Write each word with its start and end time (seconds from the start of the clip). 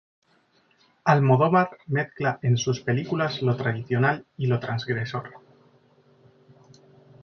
Almodóvar 1.13 1.77
mezcla 1.87 2.39
en 2.41 2.57
sus 2.57 2.79
películas 2.81 3.43
lo 3.43 3.55
tradicional 3.55 4.25
y 4.35 4.47
lo 4.47 4.59
transgresor. 4.59 5.29